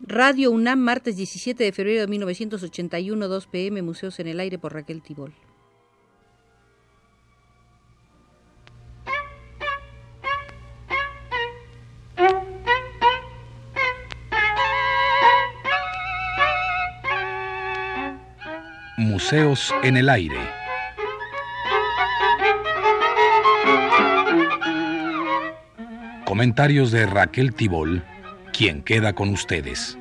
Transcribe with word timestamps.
Radio 0.00 0.52
UNAM, 0.52 0.78
martes 0.78 1.16
17 1.16 1.64
de 1.64 1.72
febrero 1.72 2.02
de 2.02 2.06
1981, 2.06 3.26
2 3.26 3.46
pm, 3.48 3.82
Museos 3.82 4.20
en 4.20 4.28
el 4.28 4.38
Aire 4.38 4.56
por 4.56 4.72
Raquel 4.72 5.02
Tibol. 5.02 5.34
Museos 18.98 19.74
en 19.82 19.96
el 19.96 20.08
Aire. 20.08 20.38
Comentarios 26.24 26.92
de 26.92 27.06
Raquel 27.06 27.52
Tibol 27.52 28.04
quien 28.58 28.82
queda 28.82 29.12
con 29.12 29.28
ustedes. 29.28 29.97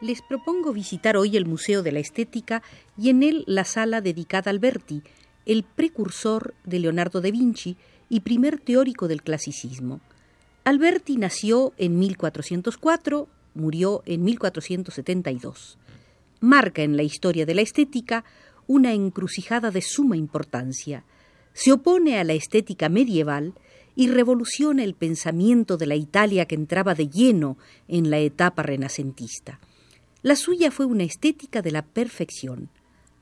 Les 0.00 0.22
propongo 0.22 0.72
visitar 0.72 1.18
hoy 1.18 1.36
el 1.36 1.44
Museo 1.44 1.82
de 1.82 1.92
la 1.92 1.98
Estética 1.98 2.62
y 2.96 3.10
en 3.10 3.22
él 3.22 3.44
la 3.46 3.64
sala 3.64 4.00
dedicada 4.00 4.50
a 4.50 4.52
Alberti, 4.52 5.02
el 5.44 5.62
precursor 5.62 6.54
de 6.64 6.78
Leonardo 6.78 7.20
da 7.20 7.30
Vinci 7.30 7.76
y 8.08 8.20
primer 8.20 8.58
teórico 8.58 9.08
del 9.08 9.22
clasicismo. 9.22 10.00
Alberti 10.64 11.16
nació 11.16 11.74
en 11.76 11.98
1404, 11.98 13.28
murió 13.54 14.02
en 14.06 14.24
1472. 14.24 15.76
Marca 16.40 16.82
en 16.82 16.96
la 16.96 17.02
historia 17.02 17.44
de 17.44 17.54
la 17.54 17.60
estética 17.60 18.24
una 18.66 18.94
encrucijada 18.94 19.70
de 19.70 19.82
suma 19.82 20.16
importancia. 20.16 21.04
Se 21.52 21.72
opone 21.72 22.18
a 22.18 22.24
la 22.24 22.32
estética 22.32 22.88
medieval 22.88 23.52
y 23.94 24.08
revoluciona 24.08 24.82
el 24.82 24.94
pensamiento 24.94 25.76
de 25.76 25.86
la 25.86 25.96
Italia 25.96 26.46
que 26.46 26.54
entraba 26.54 26.94
de 26.94 27.08
lleno 27.08 27.58
en 27.86 28.08
la 28.08 28.18
etapa 28.18 28.62
renacentista. 28.62 29.60
La 30.22 30.36
suya 30.36 30.70
fue 30.70 30.84
una 30.84 31.04
estética 31.04 31.62
de 31.62 31.70
la 31.70 31.80
perfección. 31.80 32.68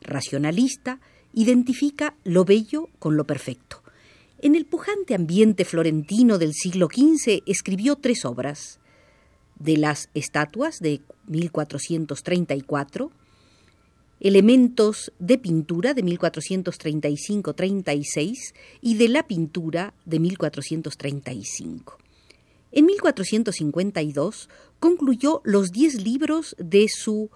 Racionalista, 0.01 0.99
identifica 1.33 2.17
lo 2.25 2.45
bello 2.45 2.89
con 2.99 3.17
lo 3.17 3.25
perfecto. 3.25 3.85
En 4.41 4.57
el 4.57 4.67
pujante 4.67 5.15
ambiente 5.15 5.65
florentino 5.65 6.39
del 6.39 6.55
siglo 6.55 6.89
XV 6.93 7.45
escribió 7.47 7.95
tres 7.97 8.25
obras. 8.25 8.81
De 9.61 9.77
las 9.77 10.11
estatuas 10.15 10.81
de 10.81 11.01
1434, 11.27 13.13
elementos 14.21 15.13
de 15.21 15.39
pintura 15.39 15.95
de 15.95 16.03
1435-36 16.05 18.55
y 18.81 18.97
de 18.97 19.09
la 19.09 19.23
pintura 19.25 19.95
de 20.05 20.19
1435. 20.19 21.99
En 22.79 22.87
1452 22.87 24.49
concluyó 24.79 25.41
los 25.43 25.73
diez 25.73 26.01
libros 26.01 26.55
de 26.61 26.87
su 26.89 27.29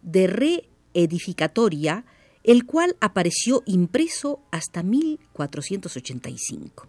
De 0.00 0.26
Re 0.26 0.64
Edificatoria, 0.94 2.06
el 2.42 2.64
cual 2.64 2.96
apareció 2.98 3.62
impreso 3.66 4.40
hasta 4.50 4.82
1485. 4.82 6.86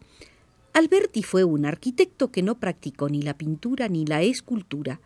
Alberti 0.72 1.24
fue 1.24 1.44
un 1.44 1.66
arquitecto 1.66 2.32
que 2.32 2.42
no 2.42 2.58
practicó 2.58 3.10
ni 3.10 3.22
la 3.22 3.38
pintura 3.38 3.90
ni 3.90 4.06
la 4.06 4.22
escultura, 4.22 5.02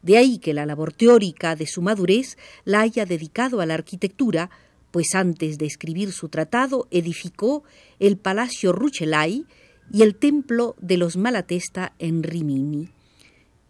de 0.00 0.16
ahí 0.16 0.38
que 0.38 0.54
la 0.54 0.64
labor 0.64 0.94
teórica 0.94 1.54
de 1.54 1.66
su 1.66 1.82
madurez 1.82 2.38
la 2.64 2.80
haya 2.80 3.04
dedicado 3.04 3.60
a 3.60 3.66
la 3.66 3.74
arquitectura, 3.74 4.48
pues 4.90 5.14
antes 5.14 5.58
de 5.58 5.66
escribir 5.66 6.12
su 6.12 6.30
tratado 6.30 6.88
edificó 6.90 7.62
el 7.98 8.16
Palacio 8.16 8.72
Rucellai 8.72 9.44
y 9.90 10.02
el 10.02 10.14
Templo 10.14 10.76
de 10.80 10.96
los 10.96 11.16
Malatesta 11.16 11.92
en 11.98 12.22
Rimini. 12.22 12.90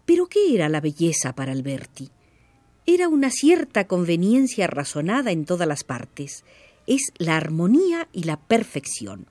Pero 0.04 0.26
¿qué 0.26 0.54
era 0.54 0.68
la 0.68 0.80
belleza 0.80 1.34
para 1.34 1.52
Alberti? 1.52 2.10
Era 2.86 3.08
una 3.08 3.30
cierta 3.30 3.86
conveniencia 3.86 4.66
razonada 4.66 5.30
en 5.30 5.44
todas 5.44 5.68
las 5.68 5.84
partes. 5.84 6.44
Es 6.86 7.12
la 7.18 7.36
armonía 7.36 8.08
y 8.12 8.24
la 8.24 8.38
perfección. 8.38 9.26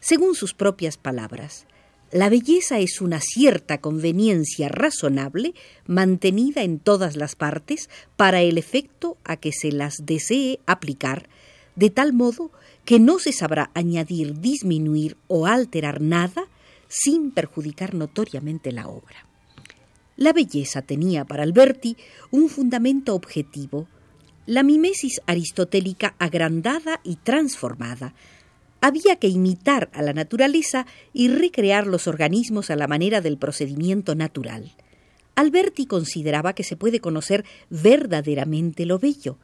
Según 0.00 0.34
sus 0.34 0.54
propias 0.54 0.96
palabras, 0.96 1.66
la 2.10 2.28
belleza 2.28 2.78
es 2.78 3.00
una 3.00 3.20
cierta 3.20 3.78
conveniencia 3.78 4.68
razonable 4.68 5.52
mantenida 5.86 6.62
en 6.62 6.78
todas 6.78 7.16
las 7.16 7.34
partes 7.34 7.90
para 8.16 8.40
el 8.40 8.56
efecto 8.56 9.18
a 9.24 9.36
que 9.36 9.52
se 9.52 9.72
las 9.72 10.06
desee 10.06 10.60
aplicar, 10.64 11.28
de 11.76 11.90
tal 11.90 12.12
modo 12.12 12.50
que 12.84 13.00
no 13.00 13.18
se 13.18 13.32
sabrá 13.32 13.70
añadir, 13.74 14.40
disminuir 14.40 15.16
o 15.28 15.46
alterar 15.46 16.00
nada 16.00 16.46
sin 16.88 17.30
perjudicar 17.30 17.94
notoriamente 17.94 18.72
la 18.72 18.88
obra. 18.88 19.26
La 20.16 20.32
belleza 20.32 20.82
tenía 20.82 21.24
para 21.24 21.42
Alberti 21.42 21.96
un 22.30 22.48
fundamento 22.48 23.14
objetivo, 23.14 23.88
la 24.46 24.62
mimesis 24.62 25.20
aristotélica 25.26 26.14
agrandada 26.18 27.00
y 27.02 27.16
transformada, 27.16 28.14
había 28.84 29.16
que 29.16 29.28
imitar 29.28 29.88
a 29.94 30.02
la 30.02 30.12
naturaleza 30.12 30.86
y 31.14 31.28
recrear 31.28 31.86
los 31.86 32.06
organismos 32.06 32.68
a 32.68 32.76
la 32.76 32.86
manera 32.86 33.22
del 33.22 33.38
procedimiento 33.38 34.14
natural. 34.14 34.72
Alberti 35.36 35.86
consideraba 35.86 36.52
que 36.52 36.64
se 36.64 36.76
puede 36.76 37.00
conocer 37.00 37.46
verdaderamente 37.70 38.84
lo 38.84 38.98
bello. 38.98 39.38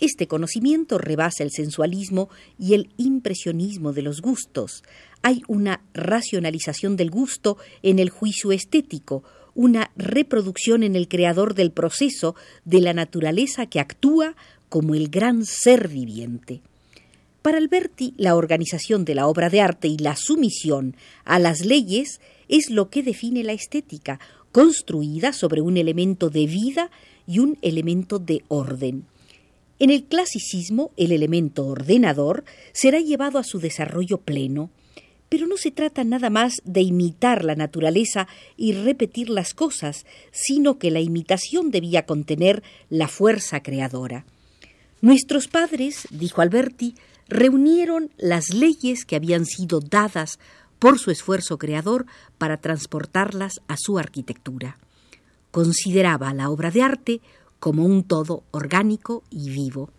Este 0.00 0.26
conocimiento 0.26 0.96
rebasa 0.96 1.44
el 1.44 1.50
sensualismo 1.50 2.30
y 2.58 2.72
el 2.72 2.88
impresionismo 2.96 3.92
de 3.92 4.00
los 4.00 4.22
gustos. 4.22 4.82
Hay 5.20 5.42
una 5.46 5.82
racionalización 5.92 6.96
del 6.96 7.10
gusto 7.10 7.58
en 7.82 7.98
el 7.98 8.08
juicio 8.08 8.50
estético, 8.50 9.22
una 9.54 9.90
reproducción 9.96 10.82
en 10.82 10.96
el 10.96 11.06
creador 11.06 11.54
del 11.54 11.70
proceso 11.70 12.34
de 12.64 12.80
la 12.80 12.94
naturaleza 12.94 13.66
que 13.66 13.78
actúa 13.78 14.36
como 14.70 14.94
el 14.94 15.10
gran 15.10 15.44
ser 15.44 15.88
viviente. 15.88 16.62
Para 17.42 17.58
Alberti, 17.58 18.14
la 18.16 18.36
organización 18.36 19.04
de 19.04 19.14
la 19.14 19.26
obra 19.26 19.50
de 19.50 19.60
arte 19.60 19.88
y 19.88 19.98
la 19.98 20.16
sumisión 20.16 20.96
a 21.24 21.38
las 21.38 21.64
leyes 21.64 22.20
es 22.48 22.70
lo 22.70 22.88
que 22.88 23.02
define 23.02 23.44
la 23.44 23.52
estética, 23.52 24.18
construida 24.52 25.32
sobre 25.32 25.60
un 25.60 25.76
elemento 25.76 26.30
de 26.30 26.46
vida 26.46 26.90
y 27.26 27.38
un 27.38 27.58
elemento 27.62 28.18
de 28.18 28.42
orden. 28.48 29.04
En 29.80 29.88
el 29.88 30.04
clasicismo, 30.04 30.92
el 30.98 31.10
elemento 31.10 31.66
ordenador 31.66 32.44
será 32.72 33.00
llevado 33.00 33.38
a 33.38 33.44
su 33.44 33.60
desarrollo 33.60 34.18
pleno, 34.18 34.70
pero 35.30 35.46
no 35.46 35.56
se 35.56 35.70
trata 35.70 36.04
nada 36.04 36.28
más 36.28 36.60
de 36.64 36.82
imitar 36.82 37.46
la 37.46 37.54
naturaleza 37.54 38.28
y 38.58 38.74
repetir 38.74 39.30
las 39.30 39.54
cosas, 39.54 40.04
sino 40.32 40.78
que 40.78 40.90
la 40.90 41.00
imitación 41.00 41.70
debía 41.70 42.04
contener 42.04 42.62
la 42.90 43.08
fuerza 43.08 43.62
creadora. 43.62 44.26
Nuestros 45.00 45.48
padres, 45.48 46.06
dijo 46.10 46.42
Alberti, 46.42 46.94
reunieron 47.26 48.10
las 48.18 48.52
leyes 48.52 49.06
que 49.06 49.16
habían 49.16 49.46
sido 49.46 49.80
dadas 49.80 50.38
por 50.78 50.98
su 50.98 51.10
esfuerzo 51.10 51.56
creador 51.56 52.04
para 52.36 52.58
transportarlas 52.58 53.62
a 53.66 53.78
su 53.78 53.98
arquitectura. 53.98 54.76
Consideraba 55.50 56.34
la 56.34 56.50
obra 56.50 56.70
de 56.70 56.82
arte 56.82 57.20
como 57.60 57.84
un 57.84 58.02
todo 58.02 58.42
orgánico 58.50 59.22
y 59.30 59.50
vivo. 59.50 59.90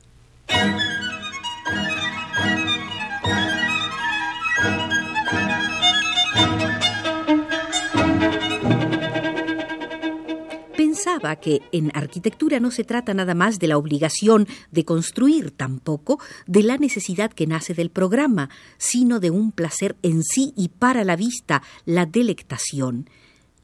pensaba 11.04 11.36
que 11.38 11.62
en 11.72 11.92
arquitectura 11.96 12.60
no 12.60 12.70
se 12.70 12.84
trata 12.84 13.16
nada 13.16 13.34
más 13.34 13.58
de 13.58 13.68
la 13.68 13.78
obligación 13.78 14.48
de 14.72 14.86
construir, 14.86 15.50
tampoco 15.50 16.20
de 16.46 16.62
la 16.62 16.78
necesidad 16.78 17.32
que 17.32 17.48
nace 17.48 17.74
del 17.74 17.90
programa, 17.90 18.52
sino 18.78 19.20
de 19.20 19.32
un 19.32 19.52
placer 19.52 19.96
en 20.04 20.22
sí 20.22 20.54
y 20.56 20.70
para 20.70 21.04
la 21.04 21.16
vista, 21.16 21.64
la 21.86 22.06
delectación. 22.06 23.10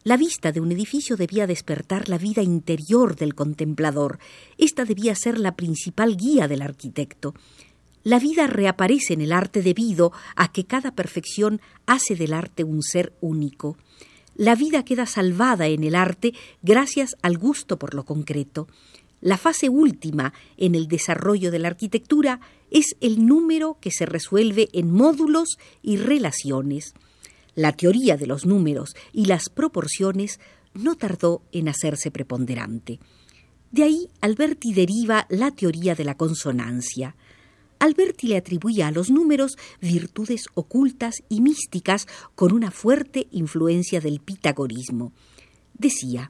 La 0.07 0.15
vista 0.15 0.53
de 0.53 0.61
un 0.61 0.71
edificio 0.71 1.17
debía 1.17 1.47
despertar 1.47 2.07
la 2.07 2.17
vida 2.17 2.41
interior 2.41 3.17
del 3.17 3.35
contemplador. 3.35 4.19
Esta 4.57 4.85
debía 4.85 5.13
ser 5.15 5.37
la 5.37 5.57
principal 5.57 6.15
guía 6.15 6.47
del 6.47 6.61
arquitecto. 6.61 7.33
La 8.05 8.17
vida 8.17 8.47
reaparece 8.47 9.15
en 9.15 9.19
el 9.19 9.33
arte 9.33 9.61
debido 9.61 10.13
a 10.37 10.49
que 10.53 10.63
cada 10.63 10.91
perfección 10.91 11.59
hace 11.87 12.15
del 12.15 12.31
arte 12.31 12.63
un 12.63 12.83
ser 12.83 13.11
único 13.19 13.75
la 14.37 14.55
vida 14.55 14.85
queda 14.85 15.07
salvada 15.07 15.67
en 15.67 15.83
el 15.83 15.95
arte 15.95 16.33
gracias 16.61 17.15
al 17.21 17.37
gusto 17.37 17.77
por 17.77 17.95
lo 17.95 18.05
concreto. 18.05 18.67
La 19.19 19.37
fase 19.37 19.67
última 19.67 20.31
en 20.57 20.75
el 20.75 20.87
desarrollo 20.87 21.49
de 21.49 21.57
la 21.59 21.69
arquitectura 21.69 22.39
es 22.69 22.95
el 23.01 23.25
número 23.25 23.77
que 23.81 23.89
se 23.91 24.05
resuelve 24.05 24.69
en 24.73 24.91
módulos 24.93 25.57
y 25.81 25.97
relaciones. 25.97 26.93
La 27.57 27.71
teoría 27.71 28.17
de 28.17 28.27
los 28.27 28.45
números 28.45 28.95
y 29.11 29.25
las 29.25 29.49
proporciones 29.49 30.39
no 30.75 30.95
tardó 30.95 31.41
en 31.51 31.69
hacerse 31.69 32.11
preponderante. 32.11 32.99
De 33.71 33.81
ahí 33.81 34.09
Alberti 34.21 34.75
deriva 34.75 35.25
la 35.31 35.49
teoría 35.49 35.95
de 35.95 36.03
la 36.03 36.15
consonancia. 36.15 37.15
Alberti 37.79 38.27
le 38.27 38.37
atribuía 38.37 38.89
a 38.89 38.91
los 38.91 39.09
números 39.09 39.57
virtudes 39.81 40.45
ocultas 40.53 41.23
y 41.29 41.41
místicas 41.41 42.05
con 42.35 42.53
una 42.53 42.69
fuerte 42.69 43.27
influencia 43.31 44.01
del 44.01 44.19
pitagorismo. 44.19 45.11
Decía, 45.73 46.29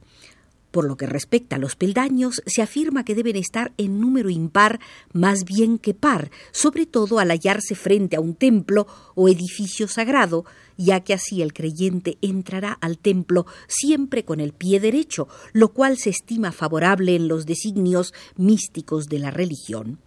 por 0.77 0.85
lo 0.85 0.95
que 0.95 1.07
respecta 1.07 1.55
a 1.55 1.59
los 1.59 1.75
peldaños, 1.75 2.43
se 2.45 2.61
afirma 2.61 3.03
que 3.03 3.15
deben 3.15 3.35
estar 3.35 3.73
en 3.79 3.99
número 3.99 4.29
impar 4.29 4.79
más 5.11 5.43
bien 5.43 5.79
que 5.79 5.95
par, 5.95 6.29
sobre 6.51 6.85
todo 6.85 7.17
al 7.17 7.31
hallarse 7.31 7.73
frente 7.73 8.15
a 8.15 8.19
un 8.19 8.35
templo 8.35 8.85
o 9.15 9.27
edificio 9.27 9.87
sagrado, 9.87 10.45
ya 10.77 10.99
que 10.99 11.15
así 11.15 11.41
el 11.41 11.51
creyente 11.51 12.19
entrará 12.21 12.73
al 12.73 12.99
templo 12.99 13.47
siempre 13.67 14.23
con 14.23 14.39
el 14.39 14.53
pie 14.53 14.79
derecho, 14.79 15.27
lo 15.51 15.69
cual 15.69 15.97
se 15.97 16.11
estima 16.11 16.51
favorable 16.51 17.15
en 17.15 17.27
los 17.27 17.47
designios 17.47 18.13
místicos 18.35 19.07
de 19.09 19.17
la 19.17 19.31
religión. 19.31 19.97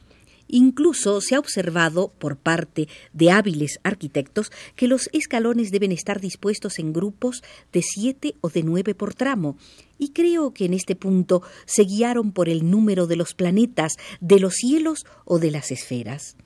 Incluso 0.52 1.20
se 1.20 1.36
ha 1.36 1.38
observado 1.38 2.12
por 2.18 2.36
parte 2.36 2.88
de 3.12 3.30
hábiles 3.30 3.78
arquitectos 3.84 4.50
que 4.74 4.88
los 4.88 5.08
escalones 5.12 5.70
deben 5.70 5.92
estar 5.92 6.20
dispuestos 6.20 6.80
en 6.80 6.92
grupos 6.92 7.44
de 7.72 7.82
siete 7.82 8.34
o 8.40 8.50
de 8.50 8.64
nueve 8.64 8.96
por 8.96 9.14
tramo, 9.14 9.56
y 9.96 10.08
creo 10.08 10.52
que 10.52 10.64
en 10.64 10.74
este 10.74 10.96
punto 10.96 11.42
se 11.66 11.84
guiaron 11.84 12.32
por 12.32 12.48
el 12.48 12.68
número 12.68 13.06
de 13.06 13.14
los 13.14 13.34
planetas, 13.34 13.92
de 14.20 14.40
los 14.40 14.54
cielos 14.54 15.06
o 15.24 15.38
de 15.38 15.52
las 15.52 15.70
esferas. 15.70 16.36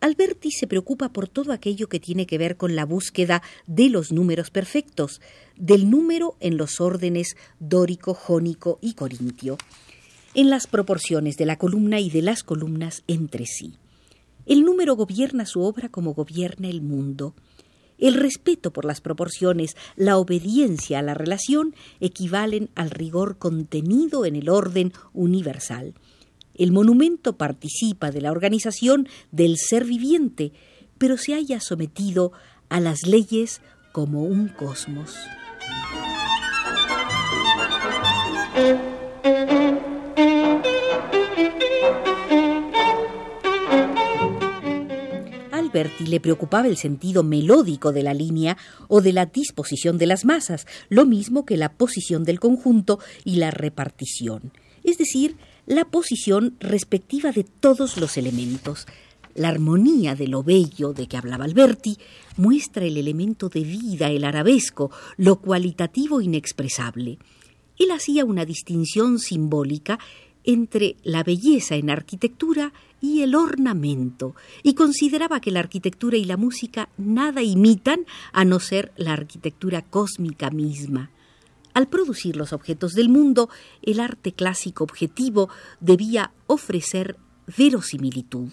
Alberti 0.00 0.50
se 0.50 0.66
preocupa 0.66 1.10
por 1.10 1.28
todo 1.28 1.52
aquello 1.52 1.90
que 1.90 2.00
tiene 2.00 2.26
que 2.26 2.38
ver 2.38 2.56
con 2.56 2.74
la 2.74 2.86
búsqueda 2.86 3.42
de 3.66 3.90
los 3.90 4.10
números 4.10 4.50
perfectos, 4.50 5.20
del 5.56 5.90
número 5.90 6.36
en 6.40 6.56
los 6.56 6.80
órdenes 6.80 7.36
dórico, 7.60 8.14
jónico 8.14 8.78
y 8.80 8.94
corintio 8.94 9.58
en 10.34 10.50
las 10.50 10.66
proporciones 10.66 11.36
de 11.36 11.46
la 11.46 11.56
columna 11.56 12.00
y 12.00 12.10
de 12.10 12.22
las 12.22 12.42
columnas 12.42 13.02
entre 13.06 13.46
sí. 13.46 13.74
El 14.46 14.64
número 14.64 14.94
gobierna 14.96 15.46
su 15.46 15.62
obra 15.62 15.88
como 15.88 16.12
gobierna 16.12 16.68
el 16.68 16.82
mundo. 16.82 17.34
El 17.98 18.14
respeto 18.14 18.72
por 18.72 18.84
las 18.84 19.00
proporciones, 19.00 19.76
la 19.96 20.18
obediencia 20.18 20.98
a 20.98 21.02
la 21.02 21.14
relación 21.14 21.74
equivalen 22.00 22.68
al 22.74 22.90
rigor 22.90 23.38
contenido 23.38 24.26
en 24.26 24.36
el 24.36 24.48
orden 24.48 24.92
universal. 25.12 25.94
El 26.54 26.72
monumento 26.72 27.36
participa 27.36 28.10
de 28.10 28.20
la 28.20 28.32
organización 28.32 29.08
del 29.32 29.56
ser 29.56 29.84
viviente, 29.84 30.52
pero 30.98 31.16
se 31.16 31.34
haya 31.34 31.60
sometido 31.60 32.32
a 32.68 32.80
las 32.80 33.06
leyes 33.06 33.60
como 33.92 34.24
un 34.24 34.48
cosmos. 34.48 35.14
Alberti 45.74 46.06
le 46.06 46.20
preocupaba 46.20 46.68
el 46.68 46.76
sentido 46.76 47.24
melódico 47.24 47.90
de 47.90 48.04
la 48.04 48.14
línea 48.14 48.56
o 48.86 49.00
de 49.00 49.12
la 49.12 49.26
disposición 49.26 49.98
de 49.98 50.06
las 50.06 50.24
masas, 50.24 50.68
lo 50.88 51.04
mismo 51.04 51.44
que 51.44 51.56
la 51.56 51.72
posición 51.72 52.22
del 52.22 52.38
conjunto 52.38 53.00
y 53.24 53.36
la 53.36 53.50
repartición, 53.50 54.52
es 54.84 54.98
decir, 54.98 55.36
la 55.66 55.84
posición 55.84 56.54
respectiva 56.60 57.32
de 57.32 57.42
todos 57.42 57.96
los 57.96 58.16
elementos. 58.16 58.86
La 59.34 59.48
armonía 59.48 60.14
de 60.14 60.28
lo 60.28 60.44
bello 60.44 60.92
de 60.92 61.08
que 61.08 61.16
hablaba 61.16 61.44
Alberti 61.44 61.98
muestra 62.36 62.84
el 62.84 62.96
elemento 62.96 63.48
de 63.48 63.64
vida, 63.64 64.10
el 64.10 64.22
arabesco, 64.22 64.92
lo 65.16 65.40
cualitativo 65.40 66.20
inexpresable. 66.20 67.18
Él 67.76 67.90
hacía 67.90 68.24
una 68.24 68.44
distinción 68.44 69.18
simbólica 69.18 69.98
entre 70.44 70.96
la 71.02 71.24
belleza 71.24 71.74
en 71.74 71.90
arquitectura 71.90 72.72
y 73.04 73.20
el 73.20 73.34
ornamento, 73.34 74.34
y 74.62 74.72
consideraba 74.72 75.38
que 75.38 75.50
la 75.50 75.60
arquitectura 75.60 76.16
y 76.16 76.24
la 76.24 76.38
música 76.38 76.88
nada 76.96 77.42
imitan 77.42 78.06
a 78.32 78.46
no 78.46 78.60
ser 78.60 78.92
la 78.96 79.12
arquitectura 79.12 79.82
cósmica 79.82 80.48
misma. 80.48 81.10
Al 81.74 81.86
producir 81.86 82.34
los 82.34 82.54
objetos 82.54 82.94
del 82.94 83.10
mundo, 83.10 83.50
el 83.82 84.00
arte 84.00 84.32
clásico 84.32 84.84
objetivo 84.84 85.50
debía 85.80 86.32
ofrecer 86.46 87.18
verosimilitud. 87.58 88.48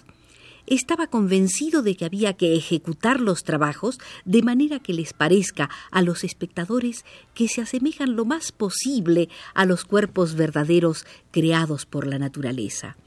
Estaba 0.67 1.07
convencido 1.07 1.81
de 1.81 1.95
que 1.95 2.03
había 2.03 2.33
que 2.33 2.55
ejecutar 2.55 3.21
los 3.21 3.43
trabajos 3.43 3.99
de 4.25 4.41
manera 4.41 4.79
que 4.79 4.93
les 4.93 5.13
parezca 5.13 5.69
a 5.91 6.01
los 6.01 6.25
espectadores 6.25 7.05
que 7.33 7.47
se 7.47 7.61
asemejan 7.61 8.17
lo 8.17 8.25
más 8.25 8.51
posible 8.51 9.29
a 9.53 9.65
los 9.65 9.85
cuerpos 9.85 10.35
verdaderos 10.35 11.05
creados 11.31 11.85
por 11.85 12.05
la 12.05 12.19
naturaleza 12.19 12.97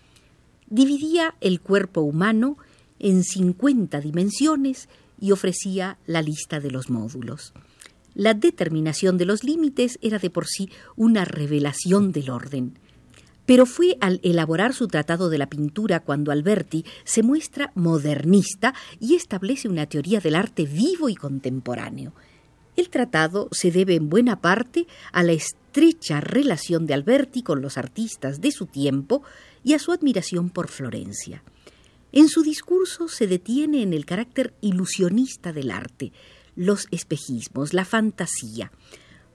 dividía 0.69 1.35
el 1.41 1.61
cuerpo 1.61 2.01
humano 2.01 2.57
en 2.99 3.25
50 3.25 4.01
dimensiones 4.01 4.89
y 5.21 5.33
ofrecía 5.33 5.99
la 6.07 6.23
lista 6.23 6.61
de 6.61 6.71
los 6.71 6.91
módulos. 6.91 7.53
La 8.15 8.35
determinación 8.35 9.19
de 9.19 9.25
los 9.25 9.43
límites 9.43 9.99
era 10.01 10.19
de 10.19 10.31
por 10.31 10.47
sí 10.47 10.71
una 10.97 11.25
revelación 11.25 12.13
del 12.13 12.31
orden. 12.31 12.79
Pero 13.45 13.67
fue 13.67 13.99
al 14.01 14.21
elaborar 14.23 14.73
su 14.73 14.89
tratado 14.89 15.29
de 15.29 15.39
la 15.39 15.49
pintura 15.49 16.01
cuando 16.01 16.33
Alberti 16.33 16.85
se 17.05 17.23
muestra 17.23 17.73
modernista 17.75 18.73
y 19.01 19.17
establece 19.17 19.69
una 19.69 19.87
teoría 19.87 20.21
del 20.21 20.37
arte 20.37 20.65
vivo 20.65 21.09
y 21.09 21.15
contemporáneo. 21.15 22.15
El 22.77 22.89
tratado 22.89 23.49
se 23.53 23.71
debe 23.71 23.95
en 23.97 24.09
buena 24.09 24.41
parte 24.41 24.87
a 25.13 25.23
la 25.23 25.33
estrecha 25.33 26.21
relación 26.21 26.87
de 26.87 26.95
Alberti 26.95 27.43
con 27.43 27.61
los 27.61 27.77
artistas 27.77 28.41
de 28.41 28.51
su 28.51 28.67
tiempo 28.67 29.23
y 29.65 29.73
a 29.73 29.79
su 29.79 29.91
admiración 29.91 30.51
por 30.51 30.69
Florencia. 30.69 31.43
En 32.13 32.29
su 32.29 32.43
discurso 32.43 33.09
se 33.09 33.27
detiene 33.27 33.83
en 33.83 33.93
el 33.93 34.07
carácter 34.07 34.55
ilusionista 34.61 35.53
del 35.53 35.73
arte, 35.73 36.13
los 36.55 36.87
espejismos, 36.93 37.73
la 37.73 37.85
fantasía. 37.85 38.71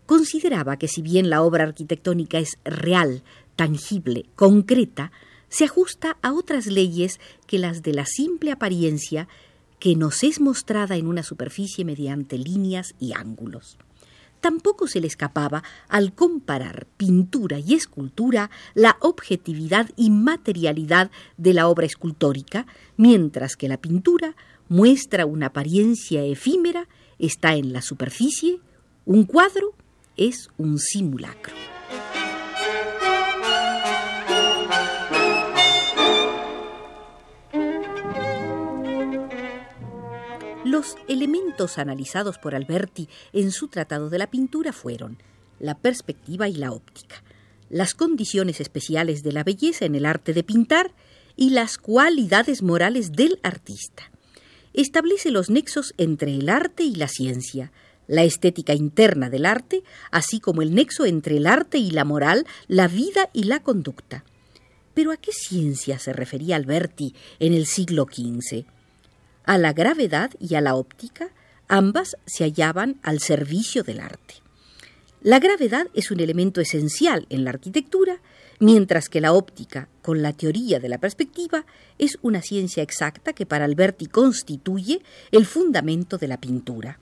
Consideraba 0.06 0.78
que 0.78 0.88
si 0.88 1.02
bien 1.02 1.30
la 1.30 1.42
obra 1.42 1.66
arquitectónica 1.66 2.40
es 2.40 2.58
real, 2.64 3.24
tangible, 3.58 4.26
concreta, 4.36 5.12
se 5.50 5.66
ajusta 5.66 6.18
a 6.22 6.32
otras 6.32 6.68
leyes 6.68 7.20
que 7.48 7.58
las 7.58 7.82
de 7.82 7.94
la 7.94 8.06
simple 8.06 8.52
apariencia 8.52 9.28
que 9.80 9.96
nos 9.96 10.24
es 10.24 10.40
mostrada 10.40 10.96
en 10.96 11.08
una 11.08 11.24
superficie 11.24 11.84
mediante 11.84 12.38
líneas 12.38 12.96
y 13.00 13.14
ángulos. 13.14 13.78
Tampoco 14.42 14.88
se 14.88 15.02
le 15.02 15.08
escapaba, 15.08 15.64
al 15.88 16.14
comparar 16.14 16.88
pintura 16.98 17.60
y 17.60 17.74
escultura, 17.74 18.50
la 18.74 18.98
objetividad 19.02 19.90
y 19.96 20.10
materialidad 20.10 21.12
de 21.38 21.54
la 21.54 21.68
obra 21.68 21.86
escultórica, 21.86 22.66
mientras 22.96 23.56
que 23.56 23.68
la 23.68 23.78
pintura 23.78 24.36
muestra 24.70 25.26
una 25.26 25.48
apariencia 25.48 26.24
efímera, 26.24 26.88
está 27.18 27.56
en 27.56 27.74
la 27.74 27.82
superficie, 27.82 28.60
un 29.06 29.26
cuadro 29.26 29.74
es 30.16 30.50
un 30.58 30.78
simulacro. 30.78 31.69
Los 40.80 40.96
elementos 41.10 41.78
analizados 41.78 42.38
por 42.38 42.56
Alberti 42.56 43.10
en 43.34 43.52
su 43.52 43.68
tratado 43.68 44.10
de 44.10 44.18
la 44.18 44.32
pintura 44.32 44.72
fueron 44.72 45.18
la 45.60 45.78
perspectiva 45.78 46.48
y 46.48 46.54
la 46.54 46.72
óptica, 46.72 47.22
las 47.70 47.94
condiciones 47.94 48.62
especiales 48.62 49.22
de 49.22 49.34
la 49.34 49.44
belleza 49.44 49.84
en 49.84 49.96
el 49.96 50.06
arte 50.06 50.34
de 50.34 50.42
pintar 50.42 50.94
y 51.36 51.50
las 51.50 51.78
cualidades 51.78 52.64
morales 52.64 53.12
del 53.12 53.42
artista. 53.44 54.10
Establece 54.74 55.32
los 55.32 55.50
nexos 55.50 55.94
entre 55.98 56.34
el 56.34 56.48
arte 56.48 56.84
y 56.84 56.96
la 56.96 57.10
ciencia, 57.10 57.74
la 58.08 58.24
estética 58.24 58.74
interna 58.74 59.30
del 59.30 59.46
arte, 59.46 59.84
así 60.12 60.40
como 60.40 60.62
el 60.62 60.74
nexo 60.74 61.06
entre 61.06 61.36
el 61.36 61.48
arte 61.48 61.78
y 61.78 61.92
la 61.92 62.06
moral, 62.06 62.46
la 62.70 62.88
vida 62.88 63.30
y 63.34 63.44
la 63.44 63.60
conducta. 63.60 64.24
Pero 64.94 65.12
¿a 65.12 65.18
qué 65.18 65.34
ciencia 65.34 66.00
se 66.00 66.14
refería 66.14 66.56
Alberti 66.56 67.14
en 67.40 67.54
el 67.54 67.66
siglo 67.66 68.06
XV? 68.10 68.79
A 69.50 69.58
la 69.58 69.74
gravedad 69.74 70.30
y 70.40 70.54
a 70.54 70.62
la 70.62 70.76
óptica, 70.76 71.32
ambas 71.68 72.16
se 72.28 72.44
hallaban 72.44 73.00
al 73.02 73.20
servicio 73.20 73.82
del 73.82 74.00
arte. 74.00 74.36
La 75.24 75.40
gravedad 75.40 75.88
es 75.96 76.12
un 76.12 76.20
elemento 76.20 76.62
esencial 76.62 77.26
en 77.32 77.46
la 77.46 77.50
arquitectura, 77.50 78.22
mientras 78.60 79.10
que 79.10 79.22
la 79.22 79.34
óptica, 79.34 79.90
con 80.04 80.22
la 80.22 80.34
teoría 80.34 80.80
de 80.80 80.88
la 80.88 81.00
perspectiva, 81.00 81.66
es 81.98 82.20
una 82.22 82.44
ciencia 82.44 82.84
exacta 82.84 83.34
que 83.34 83.48
para 83.48 83.66
Alberti 83.66 84.06
constituye 84.06 85.02
el 85.32 85.48
fundamento 85.48 86.20
de 86.20 86.28
la 86.28 86.38
pintura. 86.38 87.00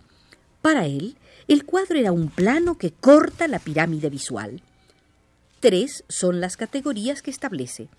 Para 0.61 0.85
él, 0.85 1.17
el 1.49 1.65
cuadro 1.65 1.99
era 1.99 2.13
un 2.13 2.29
plano 2.29 2.77
que 2.77 2.91
corta 2.91 3.49
la 3.49 3.59
pirámide 3.59 4.09
visual. 4.09 4.61
Tres 5.59 6.05
son 6.07 6.39
las 6.39 6.55
categorías 6.55 7.21
que 7.21 7.31
establece 7.31 7.89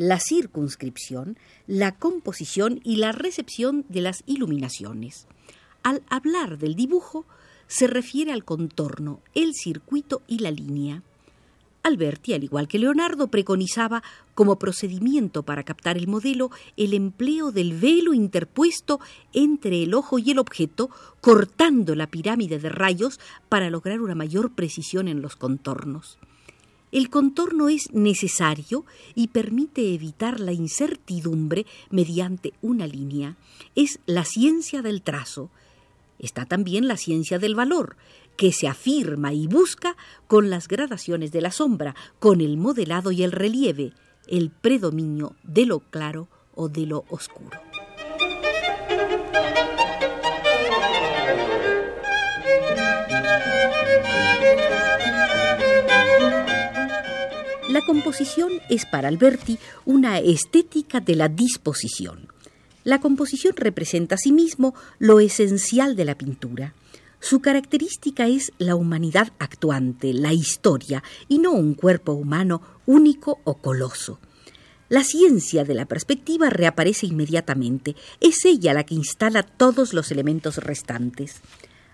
la 0.00 0.18
circunscripción, 0.18 1.36
la 1.66 1.92
composición 1.92 2.80
y 2.84 2.96
la 2.96 3.12
recepción 3.12 3.84
de 3.90 4.00
las 4.00 4.22
iluminaciones. 4.24 5.26
Al 5.82 6.02
hablar 6.08 6.56
del 6.56 6.74
dibujo, 6.74 7.26
se 7.66 7.86
refiere 7.86 8.32
al 8.32 8.42
contorno, 8.42 9.20
el 9.34 9.52
circuito 9.52 10.22
y 10.26 10.38
la 10.38 10.52
línea. 10.52 11.02
Alberti, 11.82 12.32
al 12.32 12.44
igual 12.44 12.66
que 12.66 12.78
Leonardo, 12.78 13.28
preconizaba 13.28 14.02
como 14.34 14.58
procedimiento 14.58 15.42
para 15.42 15.64
captar 15.64 15.98
el 15.98 16.08
modelo 16.08 16.50
el 16.78 16.94
empleo 16.94 17.52
del 17.52 17.78
velo 17.78 18.14
interpuesto 18.14 19.00
entre 19.34 19.82
el 19.82 19.92
ojo 19.92 20.18
y 20.18 20.30
el 20.30 20.38
objeto, 20.38 20.88
cortando 21.20 21.94
la 21.94 22.06
pirámide 22.06 22.58
de 22.58 22.70
rayos 22.70 23.20
para 23.50 23.68
lograr 23.68 24.00
una 24.00 24.14
mayor 24.14 24.54
precisión 24.54 25.08
en 25.08 25.20
los 25.20 25.36
contornos. 25.36 26.16
El 26.92 27.08
contorno 27.08 27.68
es 27.68 27.92
necesario 27.92 28.84
y 29.14 29.28
permite 29.28 29.94
evitar 29.94 30.40
la 30.40 30.52
incertidumbre 30.52 31.66
mediante 31.90 32.52
una 32.62 32.86
línea. 32.86 33.36
Es 33.76 34.00
la 34.06 34.24
ciencia 34.24 34.82
del 34.82 35.02
trazo. 35.02 35.50
Está 36.18 36.46
también 36.46 36.88
la 36.88 36.96
ciencia 36.96 37.38
del 37.38 37.54
valor, 37.54 37.96
que 38.36 38.52
se 38.52 38.66
afirma 38.66 39.32
y 39.32 39.46
busca 39.46 39.96
con 40.26 40.50
las 40.50 40.66
gradaciones 40.66 41.30
de 41.30 41.40
la 41.40 41.52
sombra, 41.52 41.94
con 42.18 42.40
el 42.40 42.56
modelado 42.56 43.12
y 43.12 43.22
el 43.22 43.32
relieve, 43.32 43.92
el 44.26 44.50
predominio 44.50 45.36
de 45.44 45.66
lo 45.66 45.80
claro 45.80 46.28
o 46.54 46.68
de 46.68 46.86
lo 46.86 47.04
oscuro. 47.08 47.69
La 57.70 57.82
composición 57.86 58.50
es 58.68 58.84
para 58.84 59.06
Alberti 59.06 59.56
una 59.84 60.18
estética 60.18 60.98
de 60.98 61.14
la 61.14 61.28
disposición. 61.28 62.26
La 62.82 63.00
composición 63.00 63.54
representa 63.56 64.16
asimismo 64.16 64.74
lo 64.98 65.20
esencial 65.20 65.94
de 65.94 66.04
la 66.04 66.18
pintura. 66.18 66.74
Su 67.20 67.40
característica 67.40 68.26
es 68.26 68.50
la 68.58 68.74
humanidad 68.74 69.28
actuante, 69.38 70.12
la 70.12 70.32
historia, 70.32 71.04
y 71.28 71.38
no 71.38 71.52
un 71.52 71.74
cuerpo 71.74 72.10
humano 72.10 72.60
único 72.86 73.38
o 73.44 73.58
coloso. 73.58 74.18
La 74.88 75.04
ciencia 75.04 75.62
de 75.62 75.74
la 75.74 75.86
perspectiva 75.86 76.50
reaparece 76.50 77.06
inmediatamente. 77.06 77.94
Es 78.20 78.44
ella 78.46 78.74
la 78.74 78.82
que 78.82 78.96
instala 78.96 79.44
todos 79.44 79.94
los 79.94 80.10
elementos 80.10 80.56
restantes. 80.56 81.36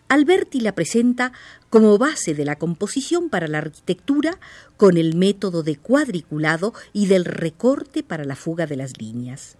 Alberti 0.09 0.61
la 0.61 0.75
presenta 0.75 1.33
como 1.71 1.99
base 1.99 2.35
de 2.35 2.45
la 2.45 2.57
composición 2.57 3.29
para 3.29 3.49
la 3.49 3.59
arquitectura 3.59 4.39
con 4.77 4.97
el 4.97 5.17
método 5.17 5.63
de 5.63 5.77
cuadriculado 5.77 6.75
y 6.93 7.07
del 7.07 7.25
recorte 7.25 8.03
para 8.03 8.25
la 8.25 8.37
fuga 8.37 8.67
de 8.67 8.77
las 8.77 9.01
líneas. 9.01 9.57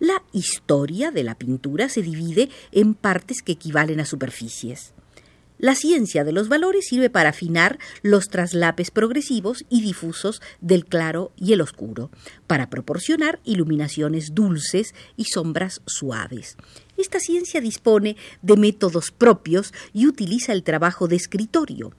La 0.00 0.22
historia 0.32 1.12
de 1.12 1.22
la 1.22 1.36
pintura 1.36 1.88
se 1.88 2.02
divide 2.02 2.48
en 2.72 2.94
partes 2.94 3.42
que 3.42 3.52
equivalen 3.52 4.00
a 4.00 4.04
superficies. 4.04 4.93
La 5.64 5.74
ciencia 5.74 6.24
de 6.24 6.32
los 6.32 6.50
valores 6.50 6.84
sirve 6.86 7.08
para 7.08 7.30
afinar 7.30 7.78
los 8.02 8.28
traslapes 8.28 8.90
progresivos 8.90 9.64
y 9.70 9.80
difusos 9.80 10.42
del 10.60 10.84
claro 10.84 11.32
y 11.38 11.54
el 11.54 11.62
oscuro, 11.62 12.10
para 12.46 12.68
proporcionar 12.68 13.40
iluminaciones 13.44 14.34
dulces 14.34 14.94
y 15.16 15.24
sombras 15.24 15.80
suaves. 15.86 16.58
Esta 16.98 17.18
ciencia 17.18 17.62
dispone 17.62 18.18
de 18.42 18.56
métodos 18.58 19.10
propios 19.10 19.72
y 19.94 20.06
utiliza 20.06 20.52
el 20.52 20.64
trabajo 20.64 21.08
de 21.08 21.16
escritorio. 21.16 21.94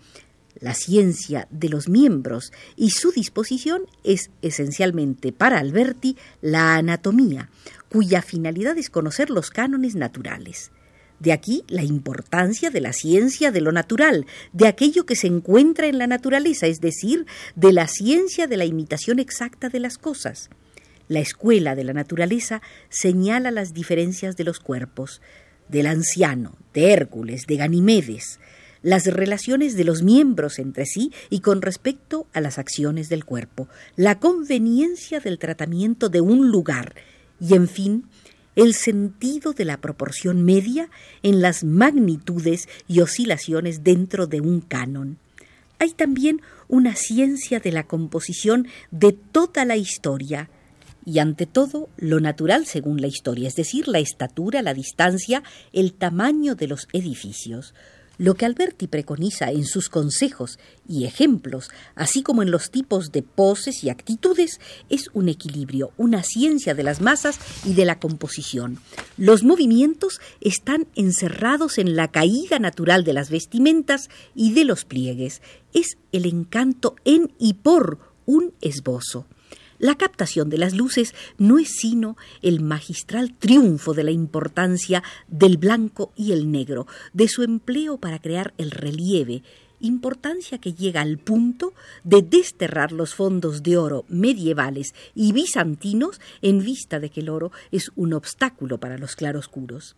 La 0.59 0.75
ciencia 0.75 1.47
de 1.49 1.69
los 1.69 1.89
miembros 1.89 2.51
y 2.75 2.91
su 2.91 3.11
disposición 3.13 3.87
es 4.03 4.29
esencialmente 4.43 5.31
para 5.31 5.57
Alberti 5.57 6.17
la 6.39 6.75
anatomía, 6.75 7.49
cuya 7.89 8.21
finalidad 8.21 8.77
es 8.77 8.91
conocer 8.91 9.31
los 9.31 9.49
cánones 9.49 9.95
naturales. 9.95 10.69
De 11.19 11.31
aquí 11.31 11.63
la 11.67 11.83
importancia 11.83 12.69
de 12.69 12.81
la 12.81 12.93
ciencia 12.93 13.51
de 13.51 13.61
lo 13.61 13.71
natural, 13.71 14.25
de 14.51 14.67
aquello 14.67 15.05
que 15.05 15.15
se 15.15 15.27
encuentra 15.27 15.87
en 15.87 15.97
la 15.97 16.07
naturaleza, 16.07 16.67
es 16.67 16.81
decir, 16.81 17.25
de 17.55 17.71
la 17.71 17.87
ciencia 17.87 18.47
de 18.47 18.57
la 18.57 18.65
imitación 18.65 19.19
exacta 19.19 19.69
de 19.69 19.79
las 19.79 19.97
cosas. 19.97 20.49
La 21.07 21.19
escuela 21.19 21.75
de 21.75 21.83
la 21.83 21.93
naturaleza 21.93 22.61
señala 22.89 23.51
las 23.51 23.73
diferencias 23.73 24.35
de 24.35 24.43
los 24.43 24.59
cuerpos, 24.59 25.21
del 25.69 25.87
anciano, 25.87 26.57
de 26.73 26.91
Hércules, 26.91 27.45
de 27.47 27.57
Ganimedes, 27.57 28.39
las 28.81 29.07
relaciones 29.07 29.75
de 29.75 29.83
los 29.83 30.03
miembros 30.03 30.59
entre 30.59 30.85
sí 30.85 31.11
y 31.29 31.39
con 31.39 31.61
respecto 31.61 32.27
a 32.33 32.41
las 32.41 32.59
acciones 32.59 33.09
del 33.09 33.25
cuerpo, 33.25 33.67
la 33.95 34.19
conveniencia 34.19 35.19
del 35.19 35.39
tratamiento 35.39 36.09
de 36.09 36.21
un 36.21 36.51
lugar 36.51 36.93
y, 37.39 37.55
en 37.55 37.67
fin, 37.67 38.05
el 38.55 38.73
sentido 38.73 39.53
de 39.53 39.65
la 39.65 39.77
proporción 39.77 40.43
media 40.43 40.89
en 41.23 41.41
las 41.41 41.63
magnitudes 41.63 42.67
y 42.87 43.01
oscilaciones 43.01 43.83
dentro 43.83 44.27
de 44.27 44.41
un 44.41 44.61
canon. 44.61 45.17
Hay 45.79 45.91
también 45.91 46.41
una 46.67 46.95
ciencia 46.95 47.59
de 47.59 47.71
la 47.71 47.83
composición 47.83 48.67
de 48.91 49.11
toda 49.11 49.65
la 49.65 49.75
historia, 49.75 50.49
y 51.05 51.19
ante 51.19 51.45
todo 51.45 51.89
lo 51.97 52.19
natural 52.19 52.65
según 52.65 52.99
la 52.99 53.07
historia, 53.07 53.47
es 53.47 53.55
decir, 53.55 53.87
la 53.87 53.99
estatura, 53.99 54.63
la 54.63 54.73
distancia, 54.73 55.43
el 55.71 55.93
tamaño 55.93 56.55
de 56.55 56.67
los 56.67 56.87
edificios. 56.93 57.75
Lo 58.17 58.35
que 58.35 58.45
Alberti 58.45 58.87
preconiza 58.87 59.51
en 59.51 59.65
sus 59.65 59.89
consejos 59.89 60.59
y 60.87 61.05
ejemplos, 61.05 61.69
así 61.95 62.23
como 62.23 62.43
en 62.43 62.51
los 62.51 62.71
tipos 62.71 63.11
de 63.11 63.23
poses 63.23 63.83
y 63.83 63.89
actitudes, 63.89 64.59
es 64.89 65.09
un 65.13 65.29
equilibrio, 65.29 65.91
una 65.97 66.23
ciencia 66.23 66.73
de 66.73 66.83
las 66.83 67.01
masas 67.01 67.39
y 67.65 67.73
de 67.73 67.85
la 67.85 67.99
composición. 67.99 68.79
Los 69.17 69.43
movimientos 69.43 70.19
están 70.41 70.87
encerrados 70.95 71.77
en 71.77 71.95
la 71.95 72.09
caída 72.09 72.59
natural 72.59 73.03
de 73.03 73.13
las 73.13 73.29
vestimentas 73.29 74.09
y 74.33 74.53
de 74.53 74.65
los 74.65 74.85
pliegues. 74.85 75.41
Es 75.73 75.97
el 76.11 76.25
encanto 76.25 76.95
en 77.03 77.33
y 77.39 77.55
por 77.55 77.99
un 78.25 78.53
esbozo. 78.61 79.25
La 79.79 79.95
captación 79.95 80.49
de 80.49 80.57
las 80.57 80.73
luces 80.73 81.13
no 81.37 81.59
es 81.59 81.69
sino 81.69 82.17
el 82.41 82.61
magistral 82.61 83.33
triunfo 83.33 83.93
de 83.93 84.03
la 84.03 84.11
importancia 84.11 85.03
del 85.27 85.57
blanco 85.57 86.13
y 86.15 86.31
el 86.31 86.51
negro, 86.51 86.87
de 87.13 87.27
su 87.27 87.43
empleo 87.43 87.97
para 87.97 88.19
crear 88.19 88.53
el 88.57 88.71
relieve, 88.71 89.43
importancia 89.81 90.57
que 90.57 90.73
llega 90.73 91.01
al 91.01 91.17
punto 91.17 91.73
de 92.03 92.21
desterrar 92.21 92.91
los 92.91 93.13
fondos 93.13 93.63
de 93.63 93.77
oro 93.77 94.05
medievales 94.07 94.93
y 95.13 95.33
bizantinos 95.33 96.21
en 96.41 96.63
vista 96.63 96.99
de 96.99 97.09
que 97.09 97.19
el 97.19 97.29
oro 97.29 97.51
es 97.71 97.91
un 97.95 98.13
obstáculo 98.13 98.79
para 98.79 98.97
los 98.97 99.15
claroscuros. 99.15 99.95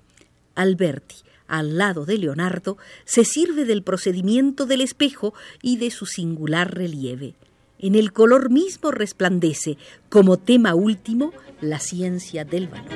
Alberti, 0.56 1.16
al 1.48 1.78
lado 1.78 2.06
de 2.06 2.18
Leonardo, 2.18 2.78
se 3.06 3.24
sirve 3.24 3.66
del 3.66 3.84
procedimiento 3.84 4.66
del 4.66 4.82
espejo 4.82 5.34
y 5.62 5.78
de 5.78 5.92
su 5.92 6.06
singular 6.06 6.74
relieve. 6.74 7.36
En 7.80 7.94
el 7.94 8.12
color 8.12 8.50
mismo 8.50 8.90
resplandece, 8.90 9.78
como 10.10 10.38
tema 10.38 10.74
último, 10.74 11.32
la 11.62 11.80
ciencia 11.80 12.44
del 12.44 12.68
valor. 12.68 12.88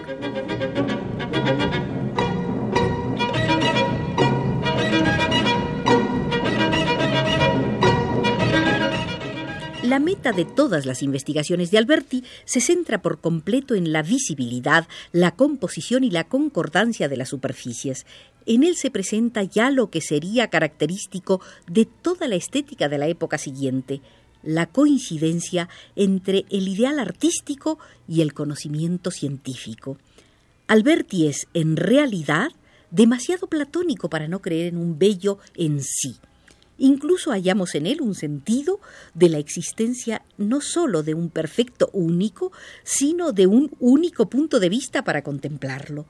La 9.83 9.99
meta 9.99 10.31
de 10.31 10.45
todas 10.45 10.85
las 10.85 11.03
investigaciones 11.03 11.69
de 11.69 11.77
Alberti 11.77 12.23
se 12.45 12.61
centra 12.61 13.03
por 13.03 13.19
completo 13.19 13.75
en 13.75 13.91
la 13.91 14.01
visibilidad, 14.01 14.87
la 15.11 15.35
composición 15.35 16.03
y 16.03 16.09
la 16.09 16.23
concordancia 16.23 17.07
de 17.07 17.17
las 17.17 17.29
superficies. 17.29 18.07
En 18.47 18.63
él 18.63 18.75
se 18.77 18.89
presenta 18.89 19.43
ya 19.43 19.69
lo 19.69 19.91
que 19.91 20.01
sería 20.01 20.49
característico 20.49 21.41
de 21.67 21.85
toda 21.85 22.27
la 22.27 22.35
estética 22.35 22.89
de 22.89 22.97
la 22.97 23.07
época 23.07 23.37
siguiente, 23.37 24.01
la 24.43 24.65
coincidencia 24.67 25.69
entre 25.95 26.45
el 26.49 26.67
ideal 26.67 26.99
artístico 26.99 27.79
y 28.07 28.21
el 28.21 28.33
conocimiento 28.33 29.11
científico. 29.11 29.97
Alberti 30.67 31.27
es, 31.27 31.47
en 31.53 31.75
realidad, 31.75 32.49
demasiado 32.91 33.47
platónico 33.47 34.09
para 34.09 34.27
no 34.27 34.41
creer 34.41 34.67
en 34.67 34.77
un 34.77 34.97
bello 34.97 35.39
en 35.55 35.81
sí. 35.81 36.17
Incluso 36.77 37.31
hallamos 37.31 37.75
en 37.75 37.85
él 37.85 38.01
un 38.01 38.15
sentido 38.15 38.79
de 39.13 39.29
la 39.29 39.37
existencia 39.37 40.23
no 40.37 40.61
sólo 40.61 41.03
de 41.03 41.13
un 41.13 41.29
perfecto 41.29 41.89
único, 41.93 42.51
sino 42.83 43.33
de 43.33 43.47
un 43.47 43.71
único 43.79 44.29
punto 44.29 44.59
de 44.59 44.69
vista 44.69 45.03
para 45.03 45.21
contemplarlo 45.21 46.05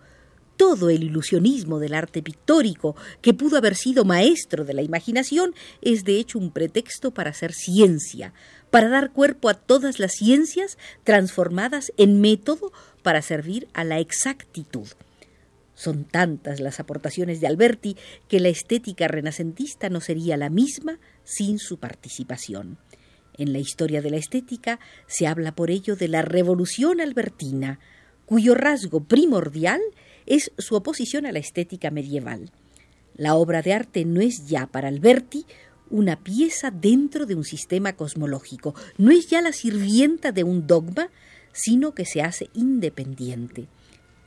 todo 0.61 0.91
el 0.91 1.01
ilusionismo 1.01 1.79
del 1.79 1.95
arte 1.95 2.21
pictórico, 2.21 2.95
que 3.23 3.33
pudo 3.33 3.57
haber 3.57 3.75
sido 3.75 4.05
maestro 4.05 4.63
de 4.63 4.75
la 4.75 4.83
imaginación, 4.83 5.55
es 5.81 6.03
de 6.03 6.19
hecho 6.19 6.37
un 6.37 6.51
pretexto 6.51 7.09
para 7.09 7.31
hacer 7.31 7.51
ciencia, 7.51 8.31
para 8.69 8.87
dar 8.87 9.11
cuerpo 9.11 9.49
a 9.49 9.55
todas 9.55 9.97
las 9.97 10.11
ciencias 10.11 10.77
transformadas 11.03 11.91
en 11.97 12.21
método 12.21 12.71
para 13.01 13.23
servir 13.23 13.69
a 13.73 13.83
la 13.83 13.97
exactitud. 13.97 14.87
Son 15.73 16.03
tantas 16.03 16.59
las 16.59 16.79
aportaciones 16.79 17.41
de 17.41 17.47
Alberti 17.47 17.97
que 18.27 18.39
la 18.39 18.49
estética 18.49 19.07
renacentista 19.07 19.89
no 19.89 19.99
sería 19.99 20.37
la 20.37 20.51
misma 20.51 20.99
sin 21.23 21.57
su 21.57 21.79
participación. 21.79 22.77
En 23.35 23.51
la 23.51 23.57
historia 23.57 24.03
de 24.03 24.11
la 24.11 24.17
estética 24.17 24.79
se 25.07 25.25
habla 25.25 25.55
por 25.55 25.71
ello 25.71 25.95
de 25.95 26.07
la 26.07 26.21
revolución 26.21 27.01
albertina, 27.01 27.79
cuyo 28.27 28.53
rasgo 28.53 29.03
primordial 29.03 29.81
es 30.25 30.51
su 30.57 30.75
oposición 30.75 31.25
a 31.25 31.31
la 31.31 31.39
estética 31.39 31.91
medieval. 31.91 32.51
La 33.15 33.35
obra 33.35 33.61
de 33.61 33.73
arte 33.73 34.05
no 34.05 34.21
es 34.21 34.47
ya 34.47 34.67
para 34.67 34.87
Alberti 34.87 35.45
una 35.89 36.23
pieza 36.23 36.71
dentro 36.71 37.25
de 37.25 37.35
un 37.35 37.43
sistema 37.43 37.93
cosmológico. 37.93 38.73
No 38.97 39.11
es 39.11 39.27
ya 39.27 39.41
la 39.41 39.51
sirvienta 39.51 40.31
de 40.31 40.43
un 40.43 40.65
dogma, 40.65 41.09
sino 41.51 41.93
que 41.93 42.05
se 42.05 42.21
hace 42.21 42.49
independiente. 42.53 43.67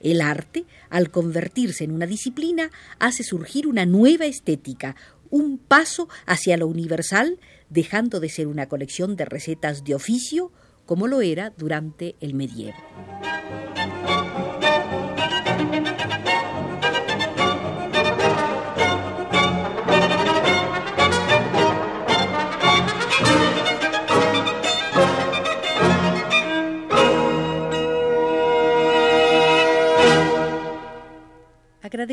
El 0.01 0.21
arte, 0.21 0.67
al 0.91 1.11
convertirse 1.11 1.85
en 1.85 1.91
una 1.91 2.07
disciplina, 2.07 2.71
hace 2.99 3.25
surgir 3.25 3.67
una 3.67 3.87
nueva 3.87 4.27
estética, 4.27 4.97
un 5.31 5.57
paso 5.57 6.09
hacia 6.27 6.59
lo 6.59 6.67
universal, 6.67 7.39
dejando 7.71 8.21
de 8.21 8.29
ser 8.29 8.47
una 8.47 8.69
colección 8.69 9.17
de 9.17 9.25
recetas 9.25 9.83
de 9.83 9.95
oficio, 9.95 10.53
como 10.85 11.07
lo 11.09 11.23
era 11.23 11.51
durante 11.57 12.17
el 12.21 12.35
medievo. 12.35 12.77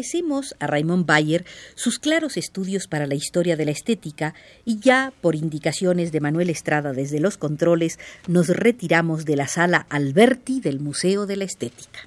Agradecemos 0.02 0.56
a 0.60 0.66
Raymond 0.66 1.06
Bayer 1.06 1.46
sus 1.76 2.00
claros 2.00 2.36
estudios 2.36 2.88
para 2.88 3.06
la 3.06 3.14
historia 3.14 3.56
de 3.56 3.66
la 3.66 3.72
estética 3.72 4.34
y 4.66 4.80
ya, 4.80 5.14
por 5.22 5.36
indicaciones 5.36 6.12
de 6.12 6.20
Manuel 6.20 6.50
Estrada 6.50 6.92
desde 6.92 7.20
los 7.20 7.38
controles, 7.38 8.00
nos 8.28 8.48
retiramos 8.48 9.26
de 9.26 9.36
la 9.36 9.48
sala 9.48 9.86
Alberti 9.92 10.60
del 10.60 10.80
Museo 10.80 11.28
de 11.28 11.36
la 11.36 11.44
Estética. 11.44 12.00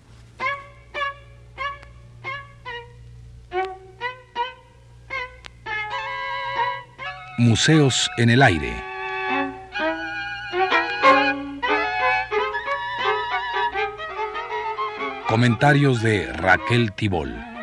Museos 7.39 8.11
en 8.17 8.31
el 8.31 8.43
aire. 8.43 8.73
Comentarios 15.29 16.03
de 16.03 16.27
Raquel 16.33 16.93
Tibol. 16.93 17.54